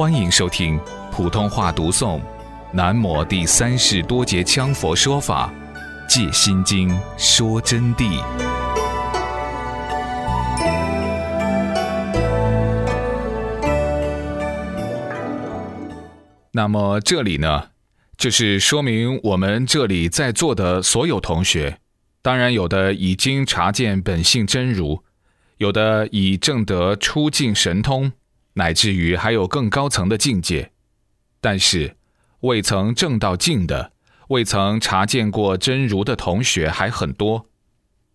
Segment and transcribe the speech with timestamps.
[0.00, 0.80] 欢迎收听
[1.12, 2.18] 普通话读诵
[2.72, 5.52] 《南摩第三世多杰羌佛说法·
[6.08, 6.88] 借心经》
[7.18, 8.18] 说真谛。
[16.50, 17.64] 那么这里呢，
[18.16, 21.78] 就是说明我们这里在座的所有同学，
[22.22, 25.02] 当然有的已经察见本性真如，
[25.58, 28.10] 有的已证得出境神通。
[28.54, 30.72] 乃至于还有更高层的境界，
[31.40, 31.96] 但是
[32.40, 33.92] 未曾证到境的、
[34.28, 37.46] 未曾察见过真如的同学还很多。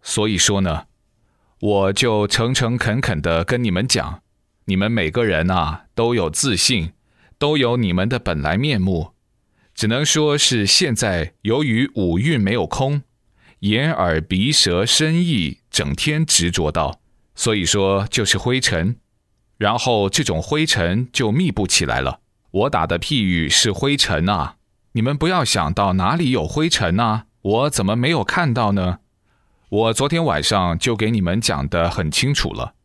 [0.01, 0.85] 所以说呢，
[1.59, 4.21] 我就诚诚恳恳的跟你们讲，
[4.65, 6.91] 你们每个人啊都有自信，
[7.37, 9.13] 都有你们的本来面目，
[9.73, 13.01] 只能说是现在由于五蕴没有空，
[13.59, 16.99] 眼耳鼻舌身意整天执着到，
[17.33, 18.97] 所以说就是灰尘。
[19.57, 22.19] 然后这种灰尘就密布起来了。
[22.51, 24.55] 我打的譬喻是灰尘啊，
[24.93, 28.99] 你们不要想到哪里有灰尘啊，我怎么没有看到呢？
[29.69, 32.75] 我昨天晚上就给你们讲的很清楚了，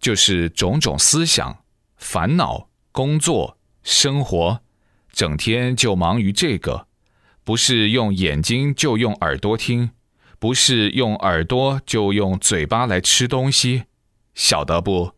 [0.00, 1.58] 就是种种思想、
[1.96, 4.60] 烦恼、工作、生活，
[5.12, 6.86] 整天就忙于这个，
[7.44, 9.90] 不是用眼睛就用耳朵听，
[10.38, 13.84] 不是用耳朵就用嘴巴来吃东西，
[14.34, 15.12] 晓得不？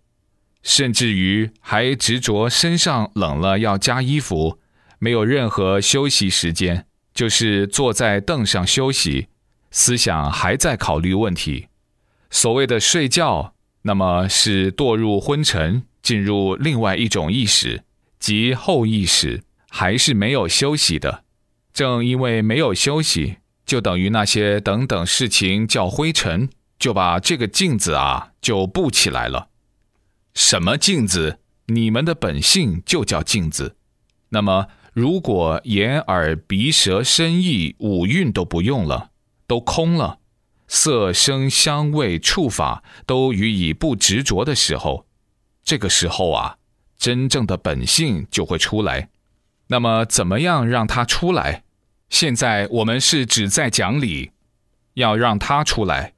[0.64, 4.58] 甚至于还执着身上冷了要加衣服，
[4.98, 9.28] 没有任何休息时间，就是坐在凳上休息，
[9.70, 11.68] 思想还在考虑问题。
[12.30, 17.84] 所谓的睡觉，那么是堕入昏沉，进入另外一种意识，
[18.18, 21.24] 即后意识，还是没有休息的。
[21.74, 26.48] 正因为没有休息，就等于那些等等事情叫灰尘，
[26.78, 29.48] 就把这个镜子啊就布起来了。
[30.34, 31.38] 什么镜子？
[31.66, 33.76] 你们的本性就叫镜子。
[34.30, 39.10] 那么，如果眼耳鼻舌身意五蕴都不用了，
[39.46, 40.18] 都空了，
[40.66, 45.06] 色声香味触法都予以不执着的时候，
[45.62, 46.58] 这个时候啊，
[46.98, 49.10] 真正的本性就会出来。
[49.68, 51.62] 那么，怎么样让它出来？
[52.10, 54.32] 现在我们是只在讲理，
[54.94, 56.14] 要让它出来，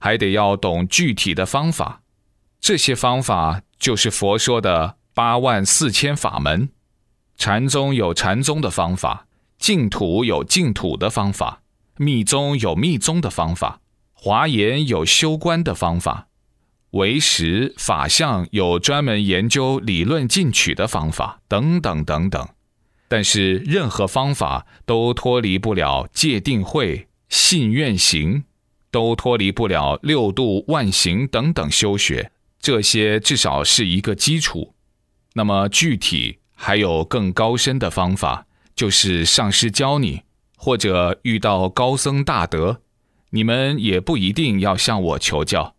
[0.00, 1.99] 还得要懂具体的方法。
[2.60, 6.68] 这些方法就是佛说的八万四千法门，
[7.38, 9.26] 禅宗有禅宗的方法，
[9.58, 11.62] 净土有净土的方法，
[11.96, 13.80] 密宗有密宗的方法，
[14.12, 16.28] 华严有修观的方法，
[16.90, 22.46] 唯识法相有专门研究理论进取的方法，等等等等。
[23.08, 28.44] 但是任何方法都脱离不了戒定慧、信愿行，
[28.90, 32.30] 都脱离不了六度万行等等修学。
[32.60, 34.74] 这些至少是一个基础，
[35.32, 40.22] 那么具体还有更高深的方法，就是上师教你，
[40.56, 42.82] 或者遇到高僧大德，
[43.30, 45.74] 你们也不一定要向我求教，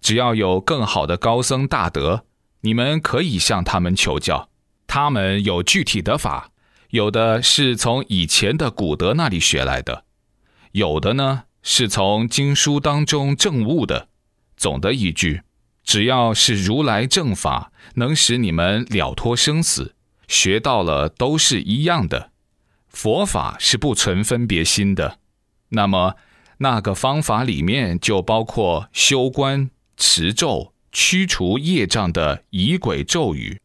[0.00, 2.24] 只要有更好的高僧大德，
[2.62, 4.48] 你们可以向他们求教，
[4.88, 6.50] 他们有具体的法，
[6.90, 10.04] 有的是从以前的古德那里学来的，
[10.72, 14.08] 有的呢是从经书当中证悟的。
[14.56, 15.42] 总的一句。
[15.84, 19.94] 只要是如来正法，能使你们了脱生死，
[20.26, 22.30] 学到了都是一样的。
[22.88, 25.18] 佛法是不存分别心的。
[25.70, 26.14] 那么
[26.58, 33.60] 那个方法里面就包括修观、持咒、驱除业障的仪轨咒语、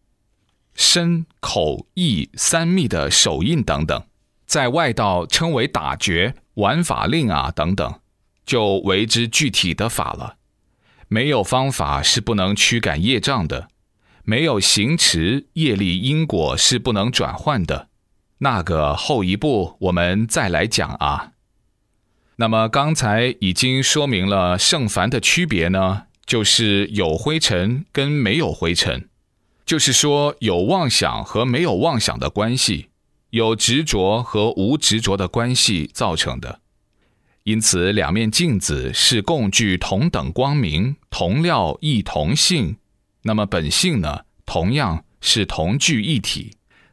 [0.74, 4.04] 身口意三密的手印等等，
[4.48, 8.02] 在外道称为打诀、玩法令啊等等，
[8.46, 10.38] 就为之具体的法了。
[11.10, 13.68] 没有方法是不能驱赶业障的，
[14.24, 17.90] 没有行持业力因果是不能转换的。
[18.38, 21.32] 那个后一步我们再来讲啊。
[22.36, 29.10] 那么刚才已经说明了圣凡的区别呢，就是有灰尘跟没有灰尘，
[29.66, 32.90] 就是说有妄想和没有妄想的关系，
[33.32, 36.62] 有执着和无执着的关系造成的。
[37.50, 42.78] 因此，两面镜子是共具同等光明、同料亦同性。
[43.24, 44.22] 那么本性呢？
[44.46, 46.52] 同样是同具一体，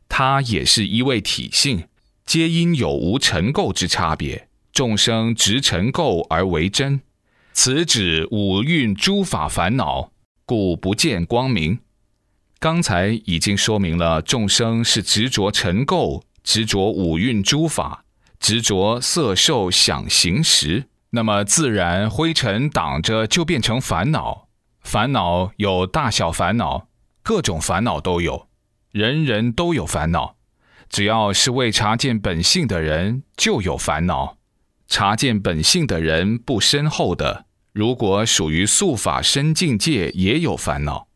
[0.08, 1.88] 它也是一位体性，
[2.24, 4.48] 皆因有无尘垢之差别。
[4.72, 7.02] 众生执尘垢而为真，
[7.52, 10.10] 此指五蕴诸法烦恼，
[10.46, 11.80] 故不见光明。
[12.58, 18.05] 刚才已经说明了，众生是执着尘垢，执着五蕴诸法。
[18.38, 24.48] 执着色受想行识，那么自然灰尘挡着就变成烦恼。
[24.82, 26.88] 烦恼有大小烦恼，
[27.22, 28.48] 各种烦恼都有。
[28.92, 30.36] 人人都有烦恼。
[30.88, 34.36] 只要是未察见本性的人，就有烦恼；
[34.86, 41.08] 察见本性的人不深厚的，如果属于素法深境界，也有烦恼。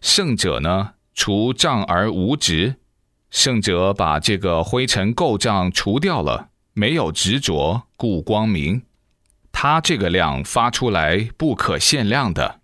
[0.00, 2.76] 圣者呢，除障而无执。
[3.30, 6.49] 圣者把这个灰尘垢障除掉了，
[6.80, 8.80] 没有执着，故光明。
[9.52, 12.62] 他这个量发出来不可限量的。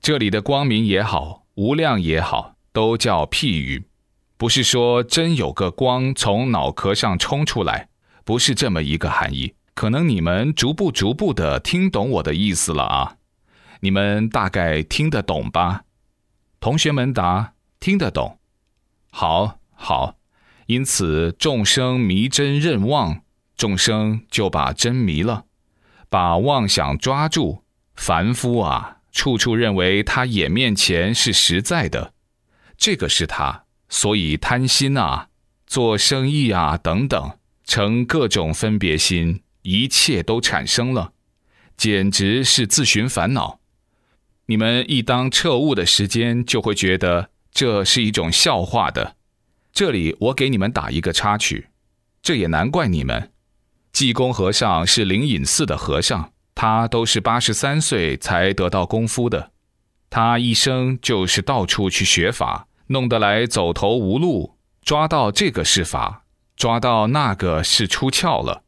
[0.00, 3.88] 这里的光明也好，无量也好，都叫譬喻。
[4.36, 7.88] 不是说真有个光从脑壳上冲出来，
[8.24, 9.54] 不是这么一个含义。
[9.74, 13.16] 可能你们逐步逐步的听懂我的意思了啊，
[13.80, 15.82] 你们大概听得懂吧？
[16.60, 18.38] 同学们答：听得懂。
[19.10, 20.14] 好，好。
[20.66, 23.22] 因此众生迷真认妄，
[23.56, 25.44] 众生就把真迷了，
[26.08, 27.64] 把妄想抓住。
[27.94, 32.12] 凡夫啊，处处认为他眼面前是实在的，
[32.76, 33.64] 这个是他。
[33.88, 35.28] 所以贪心啊，
[35.66, 41.12] 做生意啊等等，成各种分别心，一切都产生了，
[41.76, 43.60] 简直是自寻烦恼。
[44.46, 49.16] 你们一当彻悟的时间，就会觉得这是一种笑话的。
[49.72, 51.68] 这里我给你们打一个插曲，
[52.20, 53.30] 这也难怪你们。
[53.96, 59.52] 济公和尚是灵隐寺的和尚，他都是八十三岁才得到功夫的，
[60.10, 62.68] 他一生就是到处去学法。
[62.88, 66.24] 弄得来走投无路，抓到这个是法，
[66.56, 68.64] 抓到那个是出窍了。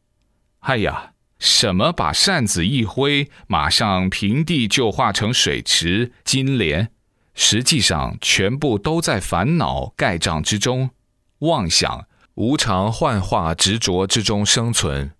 [0.61, 6.89] 哎呀，什么把扇子一挥，马上平地就化成水池、金莲，
[7.35, 10.89] 实际上全部都在烦恼盖障之中，
[11.41, 15.11] 妄想、无常、幻化、执着之中生存。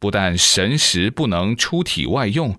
[0.00, 2.58] 不但神识不能出体外用，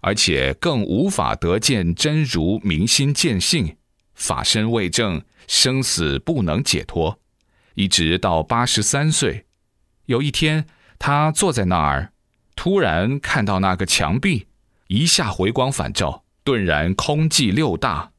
[0.00, 3.76] 而且更无法得见真如明心见性。
[4.14, 7.20] 法身未正，生死不能解脱，
[7.74, 9.46] 一直到八十三岁。
[10.06, 10.66] 有一天，
[10.98, 12.12] 他坐在那儿，
[12.56, 14.48] 突然看到那个墙壁，
[14.88, 18.10] 一下回光返照，顿然空寂六大。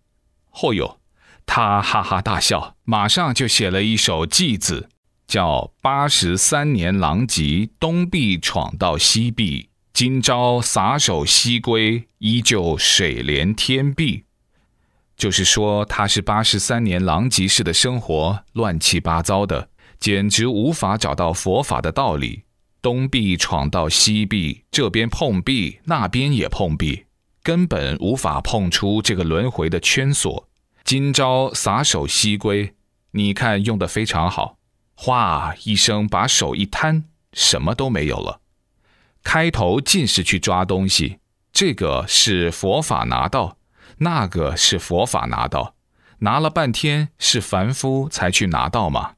[0.52, 1.02] 后有，
[1.46, 4.90] 他哈哈大笑，马上就写了一首偈子，
[5.30, 14.24] 叫“八十三年狼藉，东壁闯到西壁，今朝撒手西归，依旧水连天碧。”
[15.16, 22.42] 就是说，他是八十三年狼藉式的生活，乱七八糟的，简直无法找到佛法的道理。
[22.82, 27.06] 东壁闯到西壁，这边碰壁，那边也碰壁，
[27.44, 30.50] 根本无法碰出这个轮回的圈锁。
[30.84, 32.74] 今朝撒手西归，
[33.12, 34.58] 你看用的非常好，
[35.02, 38.42] 哗一声把手一摊，什么都没有了。
[39.24, 41.20] 开头尽是去抓东西，
[41.54, 43.56] 这个是佛法拿到。
[44.00, 45.74] 那个是佛法拿到，
[46.20, 49.14] 拿了半天是凡夫才去拿到嘛，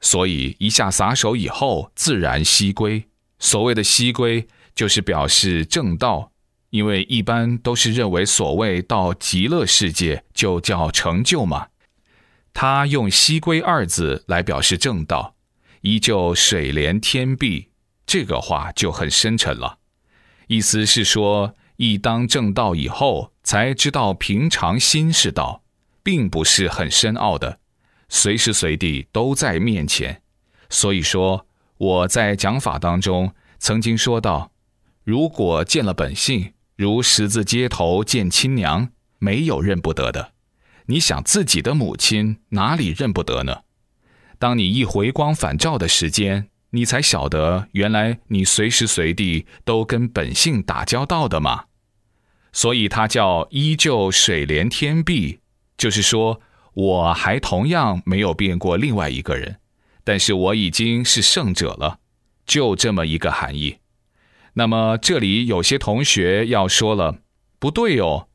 [0.00, 3.08] 所以一下撒手以后，自然西归。
[3.40, 6.30] 所谓的西归，就是表示正道，
[6.70, 11.66] 因为一般都是认为所谓到极乐世界就叫成就嘛。
[12.52, 15.34] 他用西归二字来表示正道，
[15.82, 17.68] 依旧水连天碧，
[18.06, 19.78] 这个话就很深沉了，
[20.46, 21.54] 意思是说。
[21.80, 25.62] 一当正道以后，才知道平常心是道，
[26.02, 27.60] 并不是很深奥的，
[28.08, 30.20] 随时随地都在面前。
[30.68, 31.46] 所以说
[31.76, 34.50] 我在讲法当中曾经说到，
[35.04, 38.88] 如果见了本性，如十字街头见亲娘，
[39.20, 40.32] 没有认不得的。
[40.90, 43.62] 你想自己的母亲哪里认不得呢？
[44.38, 51.66] 当你一回光返照的时间，你才晓得原来你随时随地都跟本性打交道的嘛。
[52.52, 55.40] 所以它叫依旧水连天碧，
[55.76, 56.40] 就是说
[56.72, 59.58] 我还同样没有变过另外一个人，
[60.04, 61.98] 但是我已经是圣者了，
[62.46, 63.76] 就这么一个含义。
[64.54, 67.18] 那么这里有些同学要说了，
[67.58, 68.28] 不对哦，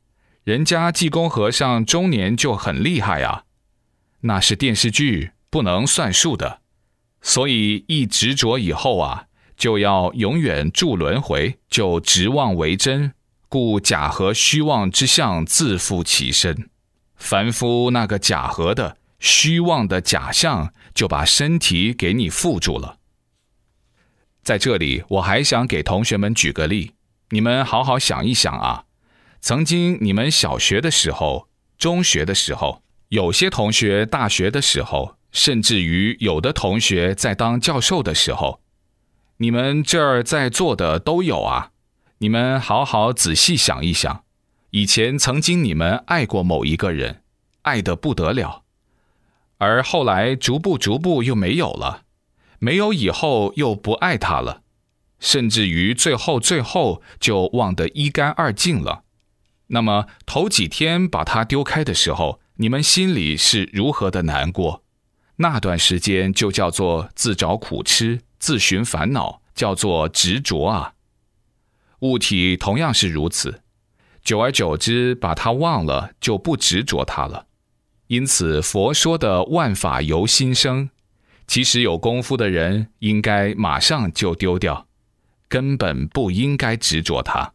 [0.44, 3.44] 人家济公和尚中年就很厉害啊，
[4.20, 6.60] 那是电视剧，不能算数的。
[7.22, 9.24] 所以一执着以后啊，
[9.56, 13.14] 就要永远住轮回，就执妄为真。
[13.48, 16.68] 故假和虚妄之相自负其身，
[17.16, 22.98] 凡夫那个假和的虚妄的假象，就把身体给你缚住了。
[24.42, 26.92] 在这里，我还想给同学们举个例，
[27.30, 28.84] 你们好好想一想啊。
[29.44, 38.62] 曾经你们小学的时候、中学的时候，有些同学大学的时候，甚至于有的同学在当教授的时候，
[39.36, 41.72] 你们这儿在座的都有啊。
[42.20, 44.24] 你们好好仔细想一想，
[44.70, 47.20] 以前曾经你们爱过某一个人，
[47.64, 48.62] 爱得不得了，
[49.58, 52.04] 而后来逐步逐步又没有了，
[52.58, 54.62] 没有以后又不爱他了，
[55.20, 59.03] 甚至于最后最后就忘得一干二净了。
[59.68, 64.82] 那么头几天把它丢开的时候，你们心里是如何的难过？
[65.36, 70.92] 那段时间就叫做自找苦吃、自寻烦恼，叫做执着啊。
[72.00, 73.62] 物体同样是如此，
[74.22, 77.46] 久而久之把它忘了，就不执着它了。
[78.08, 80.90] 因此，佛说的万法由心生，
[81.46, 84.86] 其实有功夫的人应该马上就丢掉，
[85.48, 87.54] 根本不应该执着它。